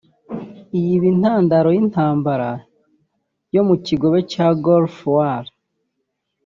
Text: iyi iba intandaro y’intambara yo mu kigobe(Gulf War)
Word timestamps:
iyi 0.77 0.91
iba 0.97 1.07
intandaro 1.13 1.67
y’intambara 1.75 2.49
yo 3.55 3.61
mu 3.67 3.75
kigobe(Gulf 3.85 4.95
War) 5.15 5.43